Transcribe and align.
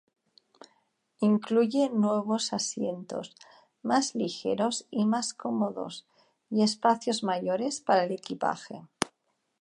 Incluye 1.19 1.91
nuevos 1.91 2.53
asientos, 2.53 3.35
más 3.83 4.15
ligeros 4.15 4.87
y 4.89 5.05
más 5.05 5.35
cómodos 5.35 6.07
y 6.49 6.63
espacios 6.63 7.21
mayores 7.23 7.81
para 7.81 8.05
el 8.05 8.11
equipaje. 8.13 8.81